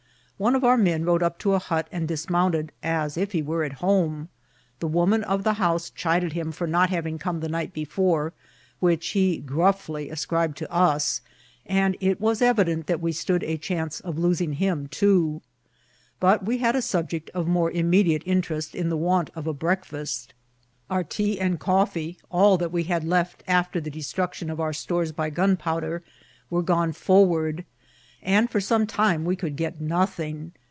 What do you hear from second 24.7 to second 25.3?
stores by